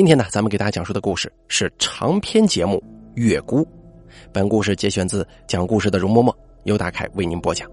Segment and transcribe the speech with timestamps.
[0.00, 2.78] 今天呢，咱们给大家讲述的故事是长篇节目
[3.16, 3.62] 《月孤》。
[4.32, 7.70] 本故事节选自讲故事的容嬷嬷，由大凯为您播讲。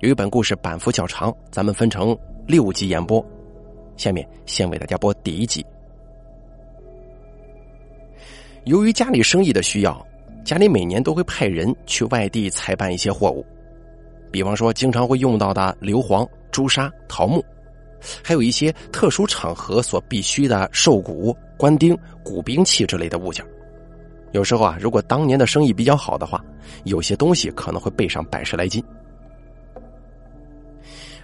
[0.00, 3.24] 由于本故事版幅较长，咱们分成六集演播。
[3.96, 5.64] 下面先为大家播第一集。
[8.64, 10.04] 由于家里生意的需要，
[10.44, 13.46] 家里每年都会派人去外地采办一些货物，
[14.32, 17.40] 比方说经常会用到的硫磺、朱砂、桃木。
[18.22, 23.44] 还有一些特殊场合所必须的兽骨、官钉、古兵器之类的物件。
[24.32, 26.44] 有时候啊，如果当年的生意比较好的话，
[26.84, 28.82] 有些东西可能会备上百十来斤。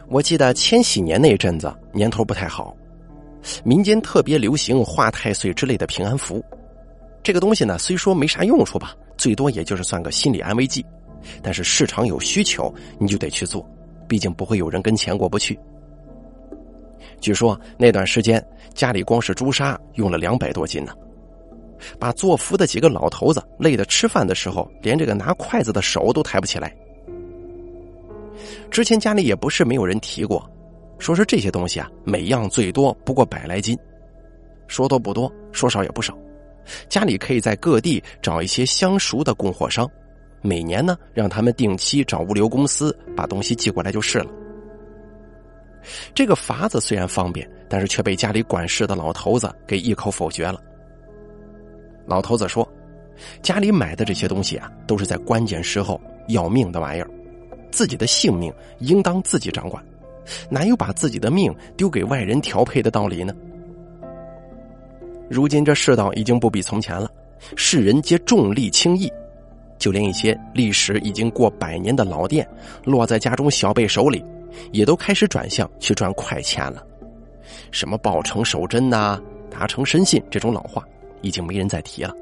[0.08, 2.76] 我记得千禧年那阵子年头不太好，
[3.64, 6.44] 民间特别流行画太岁之类的平安符。
[7.22, 10.84] 这个东西呢，虽说没啥用处吧，最多也就是算个心理安慰剂。
[11.40, 13.64] 但是市场有需求，你就得去做，
[14.08, 15.58] 毕竟不会有人跟钱过不去。
[17.22, 18.44] 据说那段时间
[18.74, 20.92] 家里光是朱砂用了两百多斤呢，
[21.98, 26.74] 把做福的几个老头子累得吃饭的时候连这个拿筷子的手都抬不起来。
[28.72, 30.50] 之前家里也不是没有人提过，
[30.98, 33.78] 说是这些东西啊，每样最多不过百来斤，
[34.66, 36.12] 说多不多，说少也不少。
[36.88, 39.88] 家里可以在各地找一些相熟的供货商，
[40.40, 44.26] 每年呢让他们定期找物流公司把东西寄过来就是了。
[46.14, 50.60] 这个法子虽然方便，但是却被家里管事的老头子给一口否决了。
[52.06, 52.66] 老头子说
[53.42, 57.08] ：“家里买的这些东西啊，都是在关键时候要命的玩意儿，
[57.70, 59.84] 自己的性命应当自己掌管，
[60.50, 63.34] 哪有把自己的命丢给外人调配的道理呢？”
[65.30, 67.08] 如今这世道已经不比从前了，
[67.56, 69.10] 世人皆重利轻义，
[69.78, 72.46] 就连一些历史已经过百年的老店，
[72.84, 74.22] 落在家中小辈手里。
[74.72, 76.84] 也都开始转向去赚快钱了，
[77.70, 80.84] 什么报成守真呐、达成深信这种老话，
[81.20, 82.14] 已经没人再提了。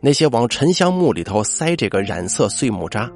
[0.00, 3.10] 那些往沉香木里头塞这个染色碎木渣，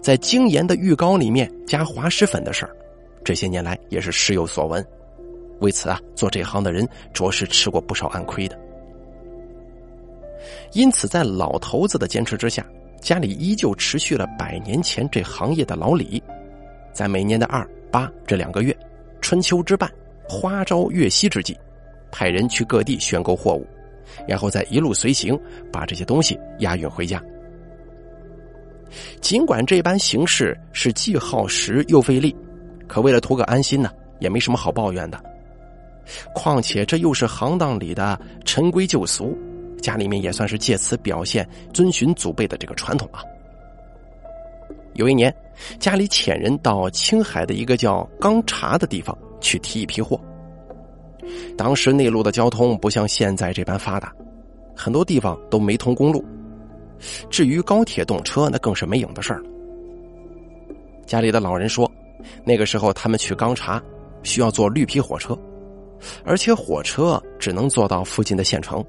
[0.00, 2.76] 在精盐的浴膏里面加滑石粉的事儿，
[3.24, 4.84] 这些年来也是时有所闻。
[5.60, 8.58] 为此啊，做这行的人着实吃过不少暗亏的。
[10.72, 12.64] 因此，在老头子的坚持之下，
[13.00, 16.22] 家里依旧持续了百年前这行业的老李。
[16.92, 18.76] 在每年的二八这两个月，
[19.20, 19.90] 春秋之半，
[20.28, 21.56] 花朝月夕之际，
[22.10, 23.66] 派人去各地选购货物，
[24.26, 25.38] 然后再一路随行，
[25.72, 27.22] 把这些东西押运回家。
[29.20, 32.34] 尽管这般形式是既耗时又费力，
[32.88, 35.22] 可为了图个安心呢，也没什么好抱怨的。
[36.34, 39.38] 况且这又是行当里的陈规旧俗，
[39.80, 43.22] 家里面也算是借此表现遵循祖辈的这个传统啊。
[44.94, 45.32] 有一年，
[45.78, 50.20] 家里遣人到青海的一个叫钢察的地方去提一批货。
[51.56, 54.12] 当时内陆的交通不像现在这般发达，
[54.74, 56.24] 很多地方都没通公路。
[57.30, 59.48] 至于高铁动车，那更是没影的事儿了。
[61.06, 61.90] 家里的老人说，
[62.44, 63.82] 那个时候他们去钢察
[64.22, 65.38] 需要坐绿皮火车，
[66.24, 68.84] 而且火车只能坐到附近的县城，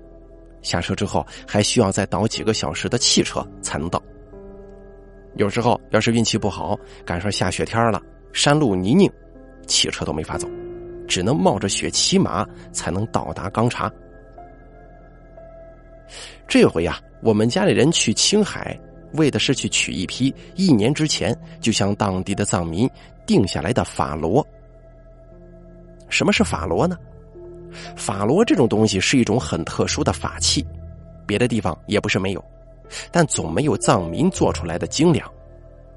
[0.62, 4.02] 下车之后还需要再倒几个小时的汽车才能到。
[5.36, 8.02] 有时候，要是运气不好，赶上下雪天了，
[8.34, 9.09] 山路泥泞，
[9.66, 10.47] 汽车都没法走，
[11.08, 13.92] 只能冒着雪骑马才能到达钢察。
[16.47, 18.78] 这回呀，我们家里人去青海，
[19.14, 22.90] 为的是去取一批一年之前就向当地的藏民
[23.25, 24.46] 定下来的法螺。
[26.09, 26.98] 什么是法螺呢？
[27.96, 30.66] 法螺这种东西是一种很特殊的法器，
[31.25, 32.44] 别的地方也不是没有。
[33.12, 35.25] 但总没有藏民做出来的精良，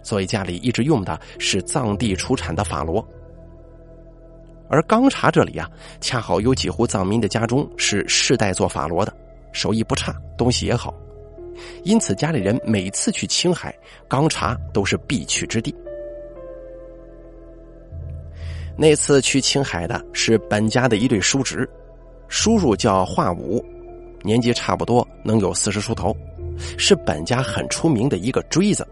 [0.02, 3.06] 所以家里一直用的是藏地出产的法螺。
[4.68, 9.14] 而钢茶这里啊，恰好有几户藏民的家中是世代做法螺的，
[9.52, 10.92] 手艺不差，东西也好，
[11.84, 13.76] 因此家里人每次去青海，
[14.08, 15.74] 钢茶都是必去之地。
[18.76, 21.68] 那次去青海的是本家的一对叔侄，
[22.26, 23.64] 叔叔叫华武，
[24.22, 26.16] 年纪差不多能有四十出头。
[26.78, 28.86] 是本家很出名的一个锥子，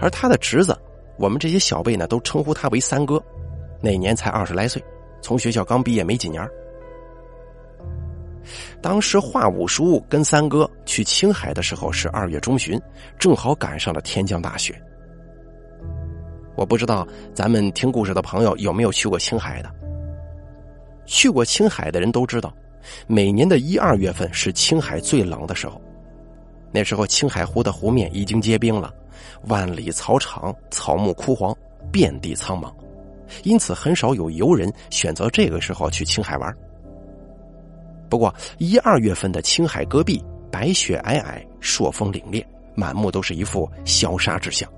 [0.00, 0.76] 而他的侄子，
[1.16, 3.22] 我们这些小辈呢都称呼他为三哥，
[3.80, 4.82] 那年才二十来岁，
[5.20, 6.48] 从学校刚毕业没几年。
[8.80, 12.80] 当时华五叔跟三哥去青海的时候是二月中旬，
[13.18, 14.80] 正好赶上了天降大雪。
[16.56, 19.70] 我不知道咱们听故事的朋友有没有去过青海的，
[21.04, 22.52] 去过青海的人都知道，
[23.06, 25.80] 每年的一二月份是青海最冷的时候。
[26.70, 28.92] 那时候，青海湖的湖面已经结冰了，
[29.48, 31.56] 万里草场草木枯黄，
[31.90, 32.72] 遍地苍茫，
[33.42, 36.54] 因此很少有游人选择这个时候去青海玩。
[38.08, 42.44] 不过一二月份的青海戈壁，白雪皑皑，朔风凛冽，
[42.74, 44.70] 满目都是一副萧杀之象。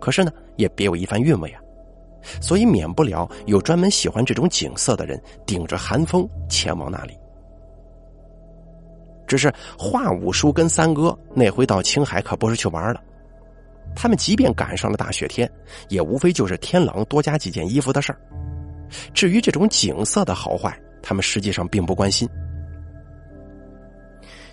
[0.00, 1.60] 可是呢，也别有一番韵味啊。
[2.40, 7.16] 所以免不了有专门喜欢这种景色的人，顶着寒风前往那里。
[9.28, 13.00] 只是华五叔跟三哥那回到青海可不是去玩了，
[13.94, 15.48] 他们即便赶上了大雪天，
[15.88, 18.18] 也无非就是天冷多加几件衣服的事儿。
[19.12, 22.26] 至于这种景色的好坏，他们实际上并不关心。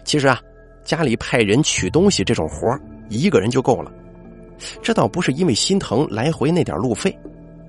[0.03, 0.39] 其实啊，
[0.83, 2.77] 家里派人取东西这种活
[3.07, 3.91] 一个人就够了。
[4.81, 7.17] 这倒不是因为心疼来回那点路费，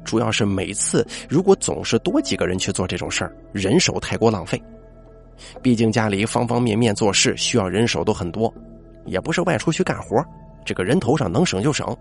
[0.04, 4.60] 主要是每次如果总是多几个人去做这种事儿，人手太过浪费。
[5.62, 8.52] 毕竟家里方方面面做事需要人手都很多，
[9.04, 10.24] 也不是外出去干活，
[10.64, 11.96] 这个人头上能省就省。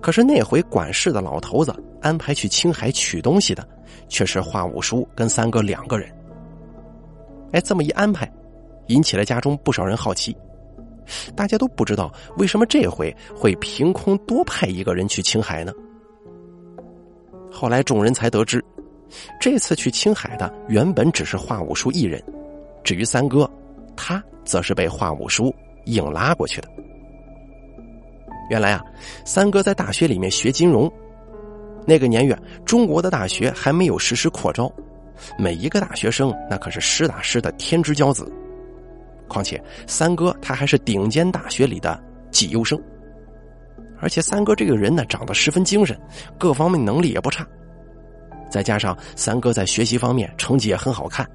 [0.00, 3.68] 可是那回管事的老头子安排去青海取东西的，
[4.08, 6.08] 却是华五叔跟三哥两个人。
[7.52, 8.30] 哎，这么一安排，
[8.86, 10.36] 引起了家中不少人好奇。
[11.34, 15.72] 大家都不知道为什么这回会凭空多派一个人去青海呢？
[17.50, 18.64] 后来众人才得知。
[19.40, 22.22] 这次去青海的原本只是华五叔一人，
[22.84, 23.48] 至于三哥，
[23.96, 26.68] 他则是被华五叔硬拉过去的。
[28.50, 28.82] 原来啊，
[29.24, 30.90] 三哥在大学里面学金融，
[31.86, 34.72] 那个年月中国的大学还没有实施扩招，
[35.38, 38.30] 每一个大学生那可是实打实的天之骄子。
[39.28, 42.80] 况且三哥他还是顶尖大学里的绩优生，
[44.00, 45.98] 而且三哥这个人呢长得十分精神，
[46.38, 47.46] 各方面能力也不差。
[48.50, 51.28] 再加上三哥在学习方面成绩也很好看，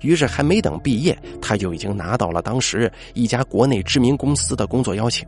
[0.00, 5.26] 于是还没等毕业，他就已经拿到了当时一家国内知名公司的工作邀请，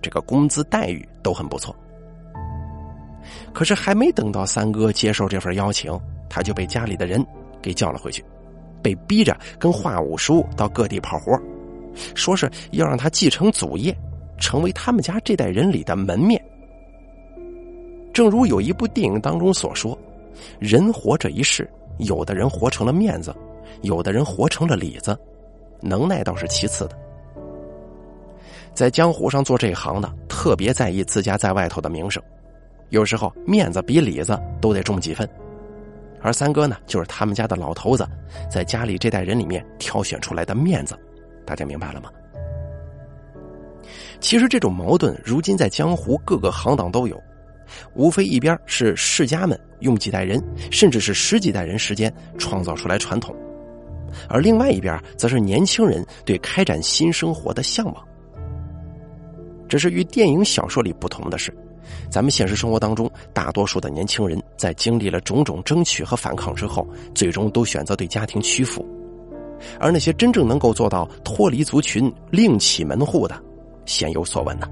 [0.00, 1.74] 这个工资待遇都很不错。
[3.52, 5.92] 可是还没等到三哥接受这份邀请，
[6.28, 7.24] 他就被家里的人
[7.60, 8.24] 给叫了回去，
[8.82, 11.38] 被逼着跟华五叔到各地跑活，
[12.14, 13.96] 说是要让他继承祖业，
[14.38, 16.42] 成为他们家这代人里的门面。
[18.12, 19.96] 正如有一部电影当中所说。
[20.58, 21.68] 人活这一世，
[21.98, 23.34] 有的人活成了面子，
[23.82, 25.18] 有的人活成了里子，
[25.80, 26.98] 能耐倒是其次的。
[28.74, 32.22] 在江湖上做这一行的，特别在意自家在外头的名声，
[32.88, 35.28] 有时候面子比里子都得重几分。
[36.20, 38.06] 而三哥呢，就是他们家的老头子，
[38.48, 40.98] 在家里这代人里面挑选出来的面子，
[41.44, 42.10] 大家明白了吗？
[44.20, 47.20] 其实这种矛盾，如今在江湖各个行当都有。
[47.94, 53.34] 无非一边是世家们用几代人，甚至是十几代人时间创造出来传统，
[54.28, 58.08] 而另外一边则是年轻人对开展新生活的向往。
[59.68, 61.50] 只是与电影小说里不同的是，
[62.10, 68.86] 咱们现实生活当中，大多数的年轻人在经历了种种争取和反抗之后，最终都选择对家庭屈服，
[69.80, 73.34] 而那些真正能够做到脱离族群、另起门户的，
[73.86, 74.68] 鲜有所闻呢。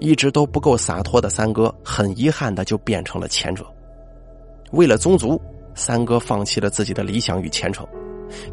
[0.00, 3.64] 一直都不够洒脱的三哥，很遗憾的就变成了前者。
[4.72, 5.40] 为了宗族，
[5.74, 7.86] 三哥放弃了自己的理想与前程，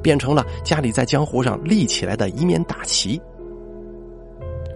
[0.02, 3.20] 变成了家里在江湖上立起来的一面大旗。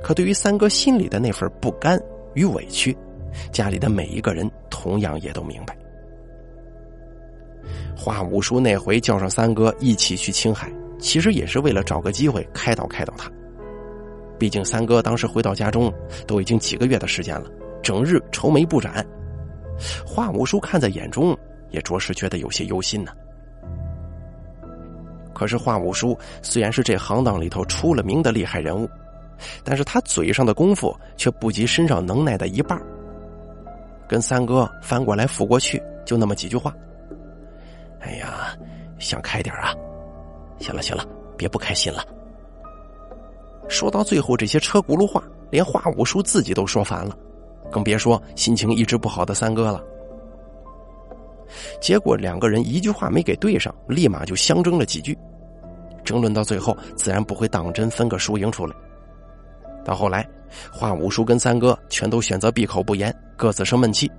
[0.02, 2.00] 可对于三哥心里的那份不甘
[2.34, 2.98] 与委屈，
[3.52, 5.78] 家里的每一个人同样也都明白。
[7.96, 13.32] 华五叔那回叫上三哥一起去青海，其实也是为了找个机会开导开导他。
[14.41, 15.93] 毕竟三哥当时回到家中，
[16.25, 17.48] 都已经几个月的时间了，
[17.83, 19.05] 整日愁眉不展。
[20.03, 21.38] 华五叔看在眼中，
[21.69, 23.12] 也着实觉得有些忧心呢。
[25.31, 28.89] 可是华五叔虽然是这行当里头出了名的厉害人物，
[29.63, 32.81] 但是他嘴上的功夫却不及身上能耐的一半。
[34.07, 36.74] 跟三哥翻过来覆过去，就那么几句话。
[38.00, 38.57] 哎呀，
[38.98, 39.71] 想开点啊！
[40.57, 41.05] 行了行了，
[41.38, 42.03] 别不开心了。
[43.72, 47.18] 说到最后，这些车轱辘话，连华五叔自己都说烦了，
[47.72, 49.82] 更别说心情一直不好的三哥了。
[51.80, 55.18] 结果两个人一句话没给对上，立马就相争了几句。
[56.04, 58.75] 争论到最后，自然不会当真分个输赢出来。
[59.86, 60.28] 到后来，
[60.72, 64.12] 华五叔跟三哥全都选择闭口不言，各自生闷气。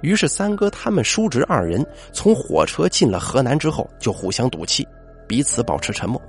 [0.00, 4.86] 于是三哥他们叔侄二人从火车进了河南之后，就互相赌气，
[5.26, 6.20] 彼此保持沉默。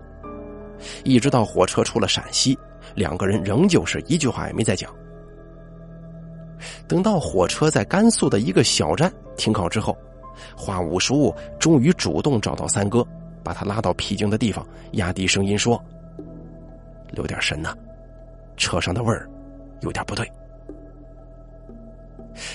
[1.03, 2.57] 一直到火车出了陕西，
[2.95, 4.93] 两个人仍旧是一句话也没再讲。
[6.87, 9.97] 等到火车在甘肃的一个小站停靠之后，
[10.55, 13.05] 华五叔终于主动找到三哥，
[13.43, 15.81] 把他拉到僻静的地方，压低声音说
[17.11, 17.73] ：“留点神呐，
[18.57, 19.29] 车上的味儿
[19.81, 20.29] 有点不对。”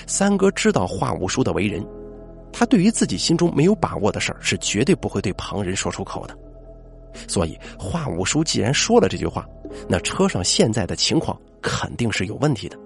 [0.07, 1.85] 三哥知道华五叔的为人，
[2.51, 6.37] 他对于自己心中没有把握的事儿，是绝对不会对旁人说出口的。
[7.27, 9.47] 所以，华五叔既然说了这句话，
[9.87, 12.77] 那车上现在的情况肯定是有问题的。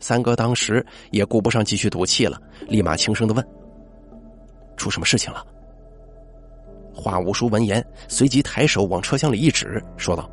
[0.00, 3.46] 三哥当时也顾不上继续赌气了，立马轻声的问
[4.76, 5.46] ：“出什么事情了？”
[6.92, 10.28] 华五叔闻言，随即抬手往车厢里一指，说道：“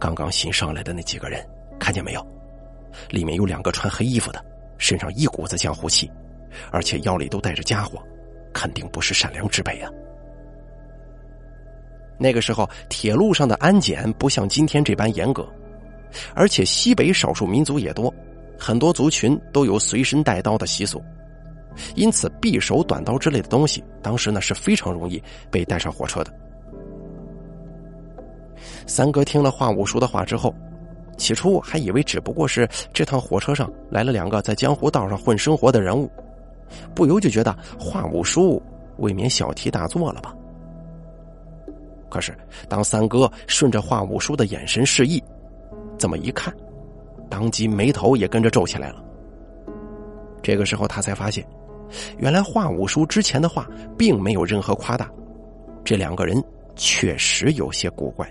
[0.00, 1.46] 刚刚新上来的那几个人，
[1.78, 2.26] 看见没有？
[3.10, 4.42] 里面有两个穿黑衣服的，
[4.78, 6.10] 身上一股子江湖气，
[6.72, 8.02] 而且腰里都带着家伙，
[8.54, 9.90] 肯定不是善良之辈啊。”
[12.18, 15.46] 那个时候，铁路上的安检不像今天这般严格，
[16.34, 18.12] 而且西北少数民族也多，
[18.58, 21.00] 很多族群都有随身带刀的习俗，
[21.94, 26.34] 因此匕首、短刀之类的东西，当时呢是非常容易被带上火车的。
[28.86, 30.52] 三哥听了华五叔的话之后，
[31.16, 36.10] 起初还以为只不过是这趟火车上来了两个在江湖道上混生活的人物，
[36.94, 38.60] 不由就觉得华五叔
[38.96, 40.34] 未免小题大做了吧。
[42.08, 42.36] 可是，
[42.68, 45.22] 当三哥顺着华五叔的眼神示意，
[45.98, 46.54] 这么一看，
[47.28, 49.04] 当即眉头也跟着皱起来了。
[50.42, 51.46] 这个时候，他才发现，
[52.16, 55.10] 原来华五叔之前的话并没有任何夸大，
[55.84, 56.42] 这两个人
[56.76, 58.26] 确实有些古怪。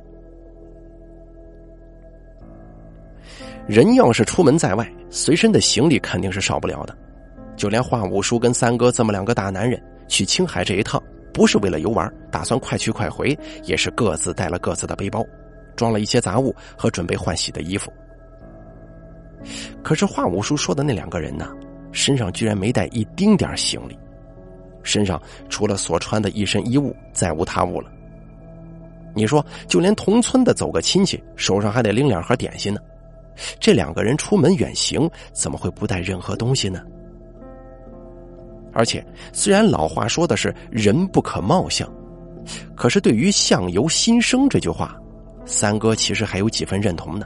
[3.68, 6.98] 人要是出门在外，随身的行李肯定是少不了的，
[7.56, 11.02] 就连华五叔跟三哥这么两个大男人去青海这一趟。
[11.34, 15.26] 不是为了游玩，打算快去快回，也是各自带了各自的背包，
[15.76, 17.92] 装了一些杂物和准备换洗的衣服。
[19.84, 21.48] 可是华五叔说的那两个人呢，
[21.92, 23.98] 身上居然没带一丁点行李，
[24.84, 27.92] 身上除了所穿的一身衣物，再无他物了。
[29.14, 32.80] 你说，就连同村的走个亲戚，手上还得拎两盒点心呢，
[33.60, 36.82] 这两个人出门远行，怎么会不带任何东西呢？
[38.78, 39.04] 而且，
[39.34, 41.92] 虽然老话说的是“人不可貌相”，
[42.78, 44.96] 可是对于“相由心生”这句话，
[45.48, 47.26] 三哥其实还有几分认同呢。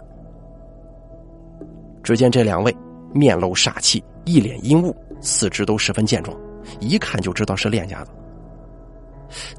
[2.04, 2.74] 只见这两位
[3.14, 6.34] 面露煞气，一脸阴雾，四肢都十分健壮，
[6.80, 8.12] 一看就知道是练家子。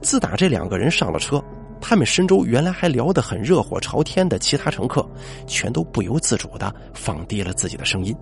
[0.01, 1.45] 自打这两个人上了车，
[1.79, 5.07] 他们身周原来还聊得很热火朝天的其他乘客，
[5.47, 8.17] 全都不由自主的放低了自己的声音。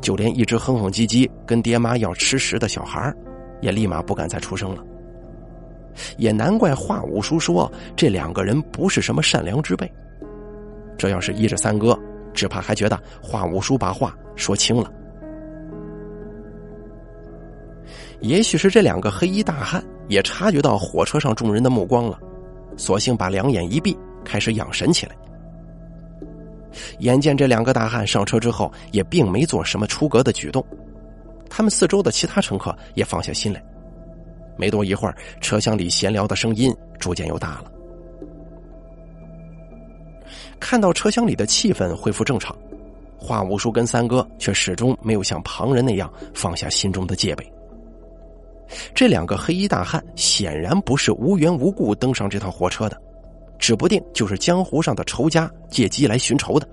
[0.00, 3.12] 就连一直哼哼唧唧跟爹妈要吃食的小孩
[3.60, 4.84] 也立马不敢再出声了。
[6.16, 9.90] 也难怪华五叔说这两个人不是什么善良之辈。
[10.96, 11.98] 这要是依着三哥，
[12.32, 14.90] 只怕还觉得华五叔把话说轻了。
[18.20, 22.18] 也许是这两个黑衣大汉也察觉到火车上众人的目光了，
[22.76, 25.16] 索性把两眼一闭，开始养神起来。
[26.98, 30.64] 眼见这两个大汉上车之后，也并没做什么出格的举动，
[31.48, 33.62] 他们四周的其他乘客也放下心来。
[34.56, 37.72] 没多一会儿，车厢里闲聊的声音逐渐又大了。
[40.60, 42.56] 看到车厢里的气氛恢复正常，
[43.18, 47.52] 华五叔跟三哥却始终没有像旁人那样放下心中的戒备。
[48.94, 53.00] 这两个黑衣大汉显然不是无缘无故登上这趟火车的。
[53.62, 56.66] 指不定就是江湖上的仇家借机来寻仇的，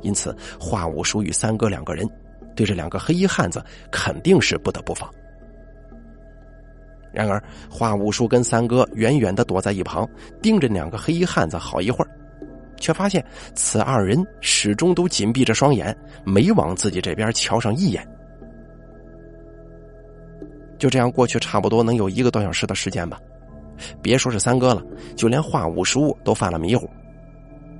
[0.00, 2.08] 因此华五叔与三哥两个人
[2.54, 3.60] 对这两个黑衣汉子
[3.90, 5.12] 肯定是不得不防。
[7.12, 10.08] 然而华五叔跟三哥远远的躲在一旁，
[10.40, 12.10] 盯着两个黑衣汉子好一会儿，
[12.76, 13.24] 却发现
[13.56, 18.06] 此二人始终都紧闭着双眼，没往自己这边瞧上一眼。
[20.78, 23.20] 就这样过去，差不多能有一个多小时的时间吧。
[24.00, 24.82] 别说是三哥了，
[25.16, 26.88] 就连华五叔都犯了迷糊。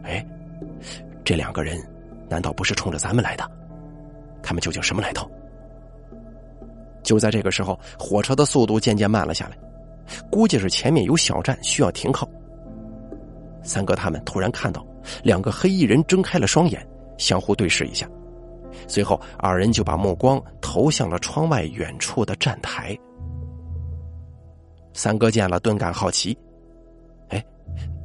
[0.03, 0.25] 哎，
[1.25, 1.79] 这两个人
[2.29, 3.51] 难道不是冲着咱们来的？
[4.43, 5.31] 他们究竟什么来头？
[7.03, 9.57] 就在这个时候，火车的速度渐渐慢了下来，
[10.31, 12.29] 估计是前面有小站需要停靠。
[13.63, 14.85] 三哥他们突然看到
[15.23, 16.85] 两个黑衣人睁开了双眼，
[17.19, 18.09] 相互对视一下，
[18.89, 22.99] 随后二人就把目光投向了窗外远处的站台。
[24.93, 26.37] 三哥见了，顿感好奇。
[27.29, 27.45] 哎，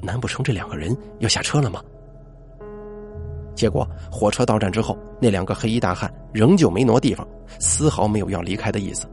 [0.02, 1.82] 难不成这两个人要下车了吗？
[3.56, 7.28] 结果火车到站之后，那两个黑衣大汉仍旧没挪地方，
[7.60, 9.08] 丝毫没有要离开的意思，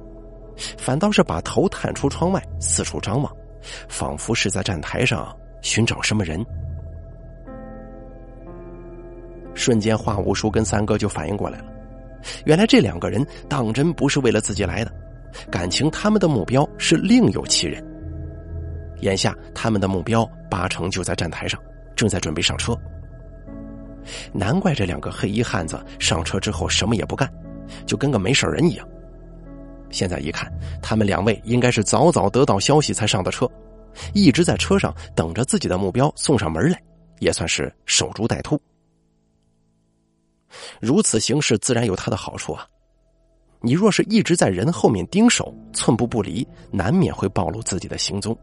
[0.76, 3.34] 反倒是把头探出窗外，四处张望，
[3.88, 6.44] 仿佛是在站台上寻找什么人。
[9.54, 11.64] 瞬间，华五叔跟三哥就反应过来了，
[12.44, 14.92] 原来这两个人当真不是为了自己来的。
[15.50, 17.84] 感情他们的目标是另有其人。
[19.00, 21.60] 眼下他们的目标八成就在站台上，
[21.94, 22.76] 正在准备上车。
[24.32, 27.30] 难怪这两个黑衣汉子上车之后什么也不干，
[27.86, 28.88] 就跟个没事人一样。
[29.90, 33.48] 现在一看，他们两位应该是早早得到消息才上的车，
[34.12, 36.82] 一直在车上等着自己的目标送上门来，
[37.18, 38.60] 也算是守株待兔。
[40.80, 42.66] 如此行事自然有它的好处啊！
[43.64, 48.36] 你若是一直在人后面盯守，寸步不离，难免会暴露自己的行踪。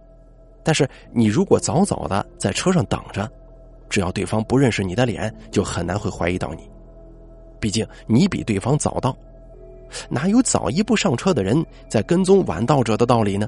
[0.64, 3.32] 但是你如果早早的在车上等着，
[3.88, 6.68] 只要对方不认识你的脸，就很难会怀疑到你。
[7.60, 9.16] 毕竟你比对方早到，
[10.10, 13.48] 哪有早一步上车的人在跟踪晚到者的道理呢？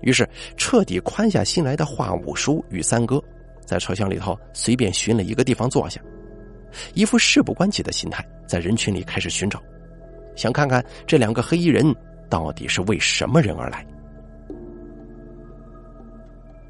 [0.00, 3.22] 于是彻底宽下心来的华五叔与三哥，
[3.64, 6.00] 在车厢里头随便寻了一个地方坐下。
[6.94, 9.62] 一副事不关己的心态，在人群里开始寻找，
[10.36, 11.94] 想看看这两个黑衣人
[12.28, 13.84] 到底是为什么人而来。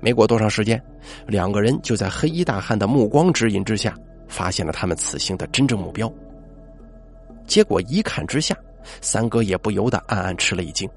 [0.00, 0.82] 没过多长时间，
[1.26, 3.94] 两个人就在黑衣大汉的目光指引之下，
[4.28, 6.10] 发现了他们此行的真正目标。
[7.46, 8.56] 结果一看之下，
[9.02, 10.88] 三哥也不由得暗暗吃了一惊。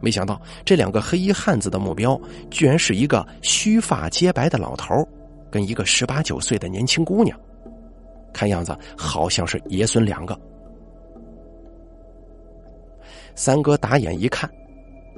[0.00, 5.06] 没想到这两个黑衣汉子的目标，居然是一个须发皆白的老头，
[5.50, 7.38] 跟一个十八九岁的年轻姑娘。
[8.36, 10.38] 看样子好像是爷孙两个。
[13.34, 14.50] 三哥打眼一看，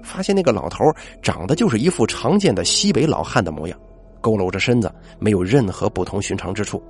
[0.04, 0.84] 发现那个老头
[1.20, 3.76] 长得就是一副常见的西北老汉的模样，
[4.22, 6.80] 佝偻着身子，没有任何不同寻常之处。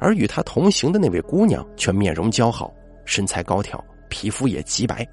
[0.00, 2.72] 而与他同行的那位姑娘却面容姣好，
[3.04, 5.06] 身材高挑，皮肤也极白，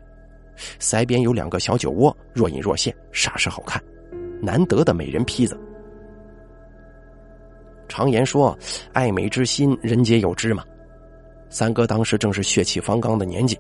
[0.80, 3.82] 腮边有两个小酒窝，若隐若现，煞是好看，
[4.42, 5.56] 难得的美人坯子。
[7.98, 8.56] 常言说
[8.94, 10.64] ：“爱美之心，人皆有之嘛。”
[11.50, 13.60] 三哥当时正是血气方刚的年纪，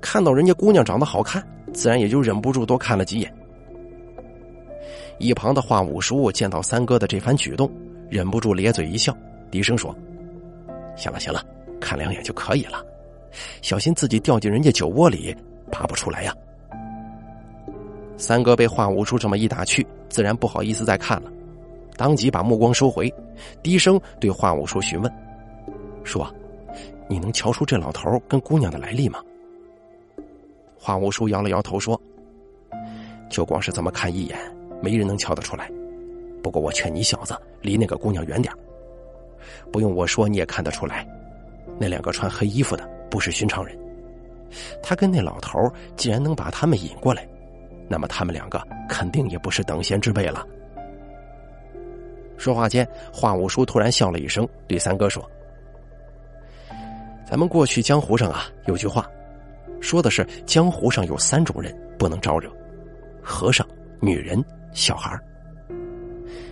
[0.00, 3.34] 看到人家姑娘长得好看，自然也就忍不住多看了几眼。
[5.18, 7.68] 一旁的华五叔见到三哥的这番举动，
[8.08, 9.12] 忍不住咧嘴一笑，
[9.50, 9.92] 低声说
[10.94, 11.44] ：“行了行了，
[11.80, 12.80] 看两眼就可以了，
[13.60, 15.36] 小心自己掉进人家酒窝里
[15.72, 16.32] 拔不出来呀。”
[18.16, 21.32] 三哥被华五叔这么一打趣，自然不好意思再看了。
[21.98, 23.12] 当即把目光收回，
[23.60, 25.12] 低声对华武叔询问
[26.04, 26.32] ：“说，
[27.08, 29.18] 你能瞧出这老头跟姑娘的来历吗？”
[30.78, 32.00] 华武叔摇了摇头说
[33.28, 34.38] ：“就光是这么看一眼，
[34.80, 35.68] 没人能瞧得出来。
[36.40, 38.54] 不过我劝你小子离那个姑娘远点
[39.72, 41.04] 不用我说，你也看得出来，
[41.80, 43.76] 那两个穿黑衣服的不是寻常人。
[44.80, 45.58] 他跟那老头
[45.96, 47.28] 既然能把他们引过来，
[47.88, 50.46] 那么他们两个肯定也不是等闲之辈了。”
[52.38, 55.28] 说话间，华五叔突然笑了一声，对三哥说
[57.28, 59.06] ：“咱们过去江湖上啊，有句话，
[59.80, 62.48] 说的是江湖上有三种人不能招惹：
[63.20, 63.66] 和尚、
[64.00, 65.18] 女人、小孩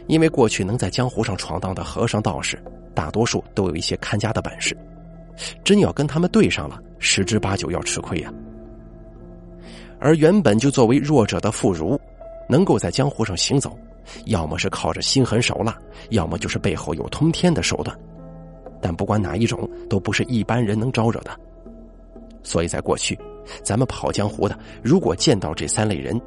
[0.08, 2.60] 因为过去能在江湖上闯荡的和尚道士，
[2.92, 4.76] 大多数都有一些看家的本事，
[5.64, 8.32] 真要跟他们对上了，十之八九要吃亏呀。
[9.98, 11.98] 而原本就作为弱者的妇孺，
[12.48, 13.78] 能够在江湖上行走。”
[14.26, 15.76] 要么是靠着心狠手辣，
[16.10, 17.96] 要么就是背后有通天的手段，
[18.80, 21.30] 但不管哪一种，都不是一般人能招惹的。
[22.42, 23.18] 所以在过去，
[23.62, 26.20] 咱们跑江湖的，如果见到这三类人，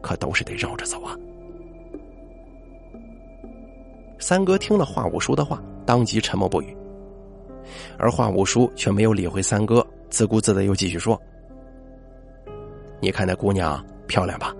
[0.00, 1.16] 可都是得绕着走啊。
[4.18, 6.76] 三哥听了华五叔的话，当即沉默不语，
[7.98, 11.20] 而华五叔却没有理会三哥，自顾自的又继续说
[13.02, 14.54] ：“你看那姑娘漂亮吧？”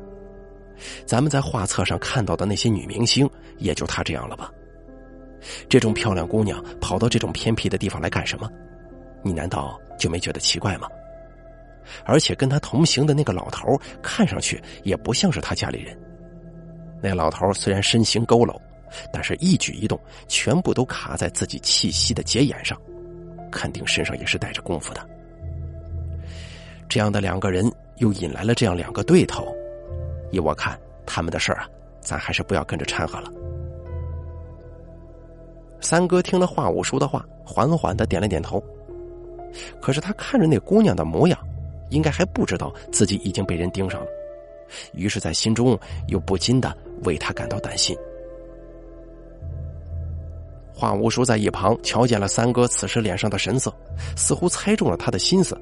[1.07, 4.51] 咱们在画册上看到的那些女明星，也就她这样了吧？
[5.69, 8.51] 这种漂亮姑娘跑到这种偏僻的地方来干什么？
[9.23, 10.89] 你难道就没觉得奇怪吗？
[12.05, 15.99] 而且跟她同行的那个老头，看上去也不像是他家里人。
[17.03, 18.59] 那老头虽然身形佝偻，
[19.13, 22.81] 但是一举一动全部都卡在自己气息的节眼上，
[23.51, 25.07] 肯定身上也是带着功夫的。
[26.89, 29.55] 这样的两个人，又引来了这样两个对头。
[30.35, 31.69] 依我看，他们的事儿啊，
[32.01, 33.31] 咱还是不要跟着掺和了。
[35.81, 38.63] 三哥听了华五叔的话，缓缓的点了点头。
[39.81, 41.39] 可是他看着那姑娘的模样，
[41.91, 44.07] 应该还不知道自己已经被人盯上了，
[44.95, 47.97] 于是，在心中又不禁的为他感到担心。
[50.75, 53.73] 华五叔在一旁瞧见了三哥此时脸上的神色，
[54.17, 55.57] 似乎猜中了他的心思，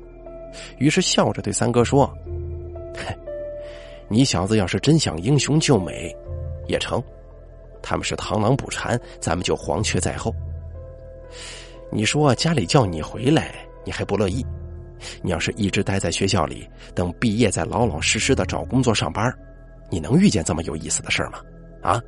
[0.79, 2.11] 于是笑着对三哥说
[2.97, 3.15] ：“嘿。”
[4.13, 6.15] 你小子要是真想英雄救美，
[6.69, 7.03] 也成。
[7.81, 10.35] 他们是螳螂捕蝉，咱们就黄雀在后。
[11.91, 13.55] 你说家里叫你回来，
[13.87, 14.45] 你还不乐意？
[15.23, 19.35] 你要是一直待在学校里，等毕业再老老实实的找工作上班，
[19.89, 21.41] 你能遇见这么有意思的事吗？
[21.81, 21.99] 啊！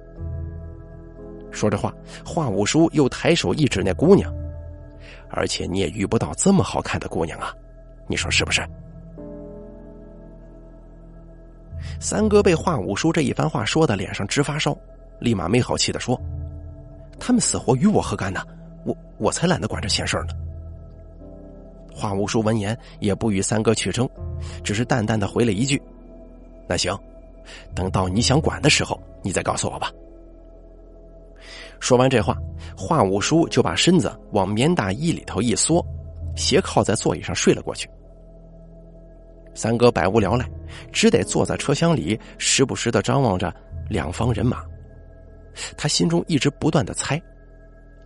[1.50, 1.90] 说着话，
[2.22, 4.30] 华五叔又抬手一指那姑娘，
[5.30, 7.50] 而且你也遇不到这么好看的姑娘啊，
[8.06, 8.62] 你说是不是？”
[12.00, 14.76] 三哥被华五叔这一番话说的脸上直发烧，
[15.20, 16.20] 立马没好气的说
[17.18, 18.40] ：“他们死活与我何干呢？
[18.84, 20.34] 我我才懒得管这闲事呢。”
[21.94, 24.08] 华五叔闻言也不与三哥去争，
[24.62, 25.80] 只是淡淡的回了一句
[26.68, 26.98] ：“那行，
[27.74, 29.90] 等到你想管的时候，你再告诉我吧。”
[31.80, 32.36] 说完这话，
[32.76, 35.84] 华五叔就把身子往棉大衣里头一缩，
[36.34, 37.88] 斜靠在座椅上睡了过去。
[39.54, 40.44] 三哥百无聊赖，
[40.92, 43.54] 只得坐在车厢里，时不时的张望着
[43.88, 44.62] 两方人马。
[45.76, 47.20] 他心中一直不断的猜，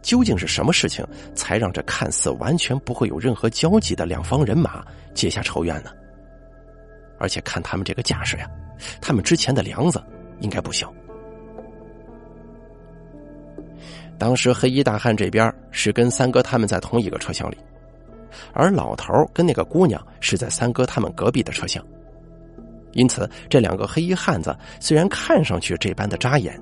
[0.02, 5.90] 究竟是什么事情才让这看似完全不会有任何交集的两方人马结下仇怨呢？
[7.18, 8.48] 而且看他们这个架势呀，
[9.00, 10.02] 他们之前的梁子
[10.40, 10.92] 应该不小。
[14.18, 17.56] 当时黑衣大汉这边是跟三哥他们在同一个车厢里。
[18.52, 21.84] 而老头跟那个姑娘是在三哥他们隔壁的车厢，
[22.98, 26.60] 因此这两个黑衣汉子虽然看上去这般的扎眼，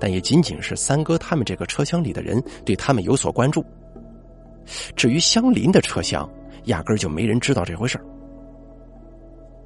[0.00, 3.64] 但也仅仅是三哥他们这个车厢里的人对他们有所关注。
[4.96, 6.28] 至于相邻的车厢，
[6.64, 8.00] 压根就没人知道这回事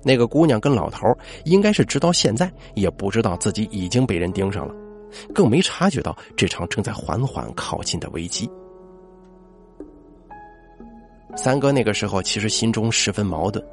[0.02, 1.06] 那个姑娘跟老头
[1.44, 4.74] 应该是直到现在也不知道自己已经被人盯上了，
[5.34, 8.46] 更没察觉到这场正在缓缓靠近的危机。
[11.34, 13.64] 三哥那个时候其实心中十分矛盾，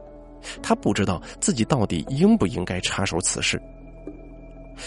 [0.61, 3.61] 他不知道自己到底应不应该插手此事。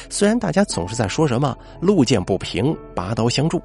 [0.08, 3.60] 虽然大家总是在说什么“路见不平，拔刀相助”，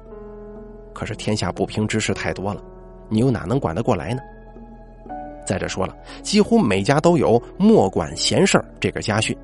[0.92, 2.60] 可是天下不平之事太多了，
[3.08, 4.20] 你又哪能管得过来呢？
[5.46, 9.36] 再者说了，几乎每家都有“莫管闲事这个家训，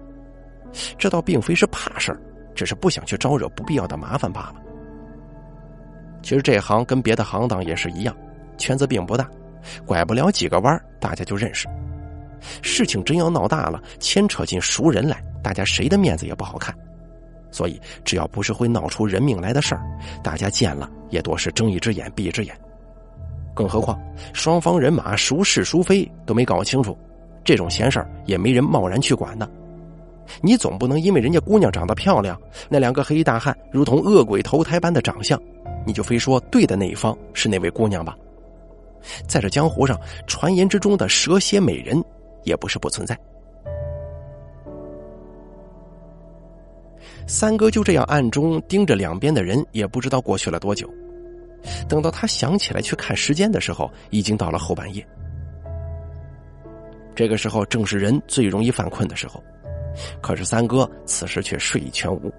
[0.99, 2.21] 这倒并非是怕事儿，
[2.55, 4.55] 只是不想去招惹不必要的麻烦罢了。
[6.21, 8.17] 其实这行跟别的行当也是一样，
[8.59, 9.29] 圈子并不大。
[9.87, 11.69] 拐不了几个弯大家就认识。
[12.63, 16.75] 事情真要闹大了，牵扯进熟人来，大家谁的面子也不好看。
[17.51, 19.83] 所以，只要不是会闹出人命来的事儿，
[20.23, 22.55] 大家见了也多是睁一只眼闭一只眼。
[23.55, 24.01] 更何况，
[24.33, 26.97] 双方人马孰是孰非都没搞清楚，
[27.45, 29.47] 这种闲事儿也没人贸然去管的。
[30.41, 35.39] 你总不能因为人家姑娘长得漂亮，那两个黑衣大汉如同恶鬼投胎般的长相，
[35.85, 38.17] 你就非说对的那一方是那位姑娘吧？
[39.27, 42.03] 在这江湖上，传言之中的蛇蝎美人
[42.45, 43.19] 也不是不存在。
[47.27, 50.93] 三哥就这样暗中盯着两边的人，也不知道过去了多久。
[51.89, 55.07] 等到他想起来去看时间的时候，已经到了后半夜。
[57.15, 59.43] 这个时候正是人最容易犯困的时候，
[60.21, 62.33] 可是三哥此时却睡意全无，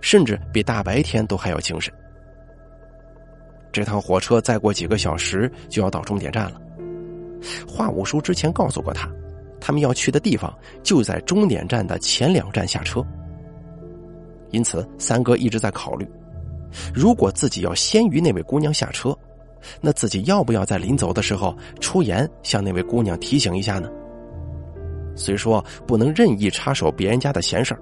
[0.00, 1.92] 甚至比大白天都还要精神。
[3.72, 6.60] 这趟火车再过几个小时就要到终点站了。
[7.66, 9.08] 华五叔之前告诉过他，
[9.60, 13.04] 他们要去的地方就在终点站的前两站下车。
[14.50, 16.08] 因此，三哥一直在考虑，
[16.94, 19.16] 如果自己要先于那位姑娘下车，
[19.80, 23.90] 那自己要不要在临走的时候出言向那位姑娘提醒一下呢？
[25.16, 27.76] 虽说不能任意插手别人家的闲事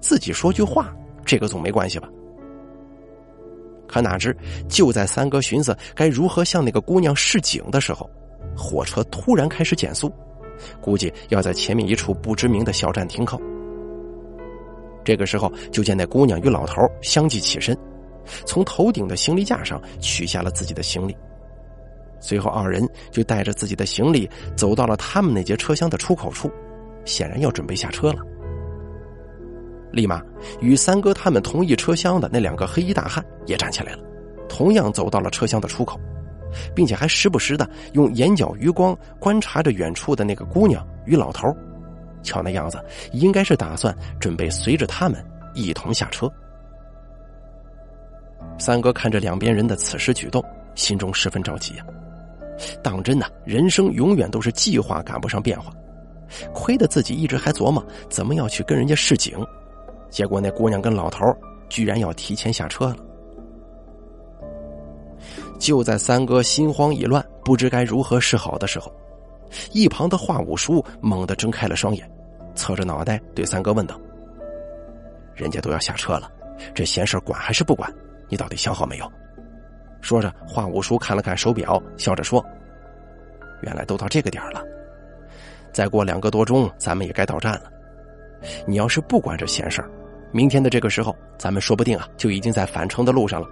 [0.00, 2.08] 自己说句话，这个总没关系吧？
[3.86, 4.36] 可哪知，
[4.68, 8.08] 就在三哥寻思该如何向那个姑娘示警的时候，
[8.56, 10.12] 火车突然开始减速，
[10.80, 13.40] 估计要在前面一处不知名的小站停靠。
[15.04, 17.76] 这个时候，就见那姑娘与老头相继起身，
[18.44, 21.16] 从头顶的行李架上取下了自己的行李，
[22.20, 26.50] 随后二人就带着自己的行李走到了他们那节车厢的出口处，
[27.06, 28.20] 显然要准备下车了。
[29.90, 30.22] 立马，
[30.60, 34.04] 与三哥他们同一车厢的那两个黑衣大汉也站起来了，
[34.46, 35.98] 同样走到了车厢的出口，
[36.74, 41.54] 并且还时不时的用眼角余光观察着远处的那个姑娘与老头，
[42.22, 42.82] 瞧那样子，
[43.12, 46.30] 应该是打算准备随着他们一同下车。
[48.58, 51.84] 三哥看着两边人的此时举动，心中十分着急呀。
[52.82, 55.72] 当真呐，人生永远都是计划赶不上变化，
[56.52, 59.38] 亏得自己一直还琢磨怎么要去跟人家示警。
[60.10, 61.24] 结果那姑娘跟老头
[61.68, 62.96] 居然要提前下车了。
[65.58, 68.92] 就在三哥心慌意乱、不知该如何是好的时候，
[69.72, 72.08] 一旁的华五叔猛地睁开了双眼，
[72.54, 74.00] 侧着脑袋对三哥问道
[75.34, 76.30] ：“人家都要下车了，
[76.74, 77.92] 这闲事管还是不管？
[78.28, 79.12] 你到底想好没有？”
[80.00, 82.44] 说着，华五叔看了看手表，笑着说
[83.62, 84.62] ：“原来都到这个点了，
[85.72, 87.64] 再过两个多钟，咱们也该到站了。
[88.64, 89.90] 你要是不管这闲事儿。”
[90.30, 93.48] 明天的这个时候，咱们说不定啊就已经在返程的路上了。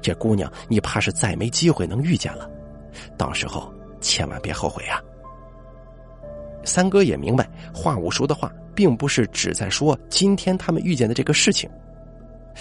[0.00, 2.48] 这姑娘，你怕是再没机会能遇见了。
[3.16, 5.00] 到时候千万别后悔啊！
[6.64, 11.68] 三哥也明白，华五叔的话并不是只在说今天他们遇见的这个事情。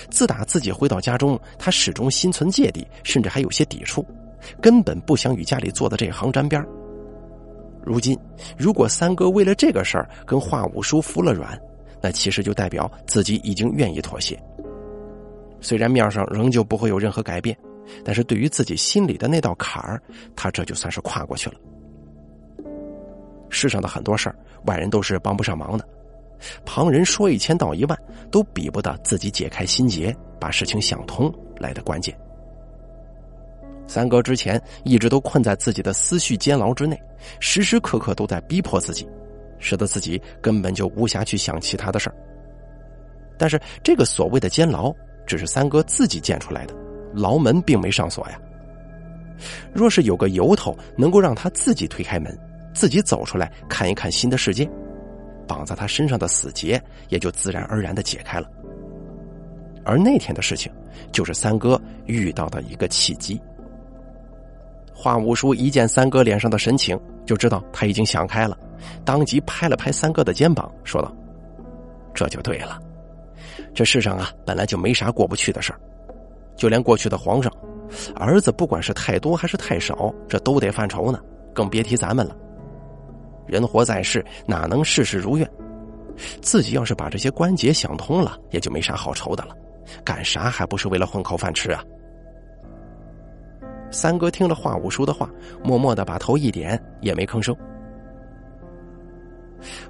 [0.09, 4.05] 自打自己回到家中，他始终心存芥蒂，甚至还有些抵触，
[4.61, 6.63] 根本不想与家里做的这行沾边。
[7.83, 8.17] 如今，
[8.57, 11.59] 如果三哥为了这个事儿跟华五叔服了软，
[12.01, 14.39] 那其实就代表自己已经愿意妥协。
[15.61, 17.57] 虽然面上仍旧不会有任何改变，
[18.03, 20.01] 但是对于自己心里的那道坎儿，
[20.35, 21.55] 他这就算是跨过去了。
[23.49, 25.87] 世上的很多事儿，外人都是帮不上忙的，
[26.65, 27.99] 旁人说一千道一万，
[28.31, 32.15] 都比不得自己解开心结，把事情想通来的关键。
[33.87, 37.01] 三哥之前一直都困在自己的思绪监牢之内，
[37.39, 39.07] 时时刻刻都在逼迫自己，
[39.57, 42.15] 使得自己根本就无暇去想其他的事儿。
[43.35, 44.93] 但是这个所谓的监牢，
[45.29, 46.73] 只是三哥自己建出来的，
[47.13, 48.41] 牢门并没上锁呀。
[49.71, 52.35] 若是有个由头能够让他自己推开门，
[52.73, 54.67] 自己走出来看一看新的世界，
[55.47, 58.49] 绑在他身上的死结也就自然而然的解开了。
[59.85, 60.71] 而那天的事情，
[61.11, 63.39] 就是三哥遇到的一个契机。
[64.91, 68.57] 华五叔一见三哥脸上的神情，就知道他已经想开了，
[69.05, 71.15] 当即拍了拍三哥的肩膀，说道
[72.15, 72.81] ：“这就对了。
[73.73, 75.79] 这世上啊，本来就没啥过不去的事儿，
[76.55, 77.51] 就连过去的皇上，
[78.15, 81.19] 儿子不管是太多还是太少，这都得犯愁呢，
[81.53, 82.35] 更别提咱们了。
[83.47, 85.49] 人活在世，哪能事事如愿？
[86.41, 89.55] 自己要是把这些关节想通了，也就没啥好愁的了。
[90.03, 91.83] 干啥还不是为了混口饭吃啊？”
[93.91, 95.27] 三哥听了华五叔的话，
[95.63, 97.55] 默默的把头一点，也没吭声。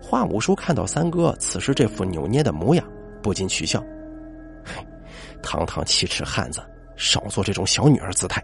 [0.01, 2.85] 华五叔看到三哥此时这副扭捏的模样，
[3.21, 3.83] 不禁取笑
[4.63, 4.85] ：“嘿，
[5.41, 6.61] 堂堂七尺汉子，
[6.95, 8.43] 少做这种小女儿姿态。”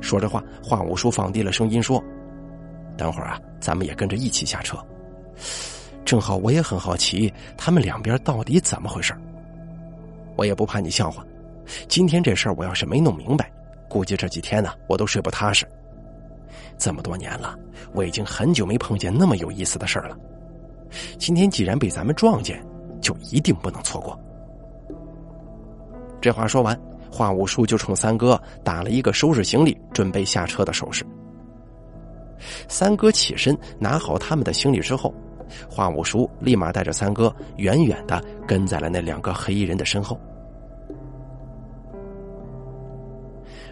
[0.00, 2.02] 说着话，华五叔放低了声音说
[2.96, 4.78] ：“等会儿啊，咱们也跟着一起下车。
[6.04, 9.14] 正好我也很好奇，他们两边到底怎么回事。
[10.36, 11.24] 我也不怕你笑话，
[11.88, 13.50] 今天这事儿我要是没弄明白。”
[13.90, 15.66] 估计这几天呢，我都睡不踏实。
[16.78, 17.58] 这么多年了，
[17.92, 20.16] 我已经很久没碰见那么有意思的事儿了。
[21.18, 22.64] 今天既然被咱们撞见，
[23.00, 24.18] 就一定不能错过。
[26.20, 26.78] 这话说完，
[27.10, 31.04] 华五叔就冲三哥打了一个收拾行李、准备下车的手势。
[32.68, 35.14] 三哥起身拿好他们的行李之后，
[35.68, 40.18] 华五叔立马带着三哥远远的跟在了那两个黑衣人的身后。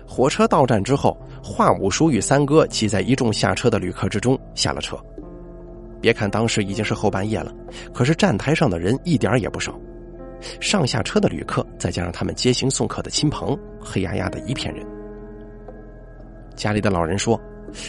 [0.06, 4.98] 火车到站之后，华五叔与三哥挤在一众下车的旅客之中下了车。
[6.00, 7.52] 别看当时已经是后半夜了，
[7.92, 9.78] 可是站台上的人一点也不少。
[10.61, 14.87] 上下车的旅客，再加上他们接行送客的亲朋，黑压压的一片人。
[16.54, 17.40] 家里的老人说，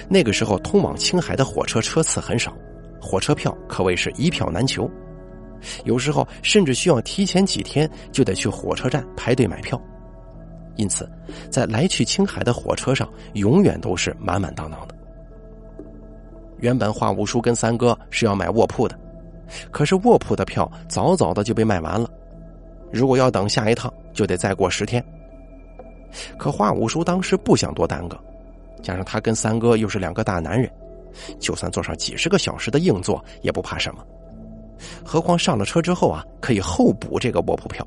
[0.08, 2.56] 那个时候通往青海的火车车次很少，
[3.00, 4.89] 火车票可谓是一票难求，
[5.86, 9.80] 有时候甚至需要提前几天就得去火车站排队买票。
[10.76, 11.08] 因此，
[11.52, 14.95] 在来去青海的火车上，永远都是满满当当的。
[16.60, 18.98] 原本华五叔跟三哥是要买卧铺的，
[19.72, 22.10] 可是卧铺的票早早的就被卖完了。
[22.91, 25.04] 如果要等下一趟，就得再过十天。
[26.38, 28.19] 可华五叔当时不想多耽搁，
[28.82, 30.69] 加上他跟三哥又是两个大男人，
[31.39, 34.04] 就算坐上几十个小时的硬座也不怕什么。
[35.04, 37.86] 何况上了车之后啊，可以候补这个卧铺票。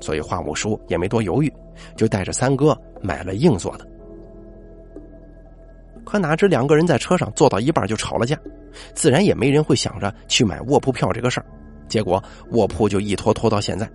[0.00, 1.52] 所以华五叔也没多犹豫，
[1.96, 3.86] 就带着三哥买了硬座的。
[6.06, 8.38] 可哪知两个人在车上坐到一半就吵了架，
[8.94, 11.46] 自然也没人会想着去买卧铺票这个事儿。
[11.88, 13.90] 结果卧铺就一拖拖到现在。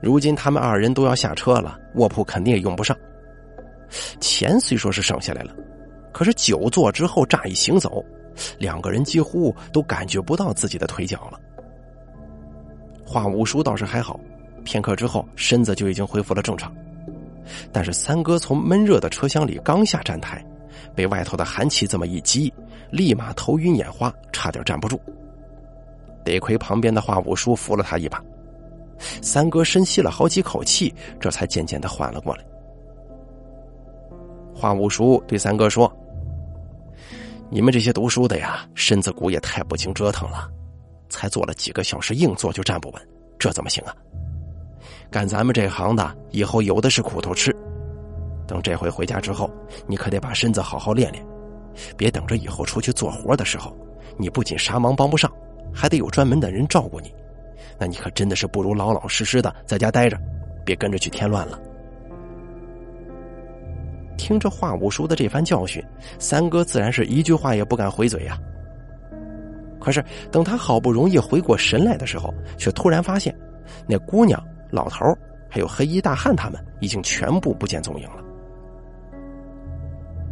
[0.00, 2.94] 如今他们二人都要下车了，卧铺肯定也用不上。
[4.20, 5.56] 钱虽说是省下来了，
[6.12, 8.04] 可是久坐之后乍一行走，
[8.58, 11.40] 两个人几乎都感觉不到自己的腿脚了。
[13.06, 14.20] 华五叔倒是还好。
[14.64, 16.70] 片刻之后，身子就已经恢复了正常。
[17.72, 20.44] 但是三哥从闷热的车厢里刚下站台，
[20.94, 22.52] 被外头的寒气这么一激，
[22.90, 25.00] 立马头晕眼花，差点站不住。
[26.24, 28.22] 得亏旁边的华五叔扶了他一把，
[29.22, 32.44] 三哥深吸了好几口气，这才渐渐的缓了过来。
[34.54, 35.90] 华五叔对三哥说
[37.48, 40.50] ：“你们这些读书的呀，身子骨也太不经折腾了，
[41.08, 43.94] 才坐了几个小时硬座就站不稳，这怎么行啊？”
[45.10, 47.54] 干咱们这行的，以后有的是苦头吃。
[48.48, 49.48] 等这回回家之后，
[49.86, 51.24] 你可得把身子好好练练，
[51.96, 53.76] 别等着以后出去做活的时候，
[54.16, 55.30] 你不仅啥忙帮不上，
[55.72, 57.14] 还得有专门的人照顾你。
[57.78, 60.18] 那你可真的是不如老老实实的在家待着，
[60.64, 61.60] 别跟着去添乱了。
[64.16, 65.84] 听着华五叔的这番教训，
[66.18, 68.36] 三哥自然是一句话也不敢回嘴呀。
[69.78, 73.32] 可是等他好不容易回过神来的时候，却突然发现，
[73.86, 75.06] 那姑娘、老头
[75.48, 78.24] 还有黑衣大汉他们已经全部不见踪影了。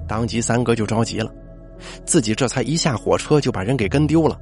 [0.06, 1.32] 当即三哥就着急了，
[2.04, 4.40] 自己这才一下火车就把人给跟丢了，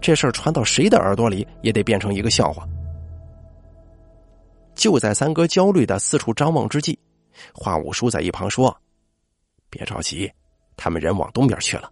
[0.00, 2.66] 这事儿传到谁的耳朵里也得变成一个笑话。
[4.74, 6.98] 就在三哥焦虑的四处张望之际，
[7.52, 8.74] 华五叔在一旁说
[9.68, 10.30] ：“别着急，
[10.76, 11.90] 他们人往东边去了。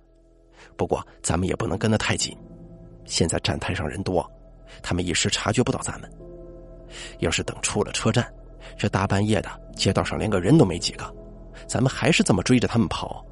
[0.76, 2.36] 不过咱们也不能跟得太紧，
[3.04, 4.24] 现在站台上人多，
[4.82, 6.08] 他们一时察觉不到咱们。
[7.18, 8.32] 要是等出了车站，
[8.78, 11.12] 这大半夜的街道上连个人都没几个。”
[11.66, 13.24] 咱们还是这么追着他们跑，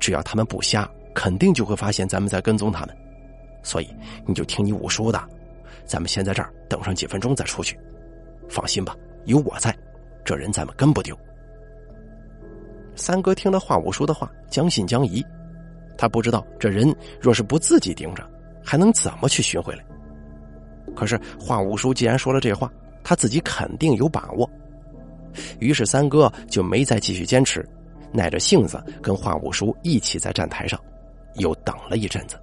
[0.00, 2.96] 只要他们不瞎，肯定就会发现咱们在跟踪他们。
[3.62, 3.88] 所以
[4.26, 5.22] 你就听你五叔的，
[5.84, 7.78] 咱们先在这儿等上几分钟再出去。
[8.48, 9.76] 放心吧，有我在，
[10.24, 11.16] 这人咱们跟不丢。
[12.94, 15.24] 三哥听了华五叔的话，将信将疑。
[15.96, 18.28] 他不知道这人若是不自己盯着，
[18.64, 19.84] 还能怎么去寻回来。
[20.96, 22.72] 可是华五叔既然说了这话，
[23.04, 24.48] 他自己肯定有把握。
[25.58, 27.66] 于是三哥就没再继续坚持。
[28.12, 30.80] 耐着性子，跟华五叔一起在站台上，
[31.34, 32.36] 又等了一阵子。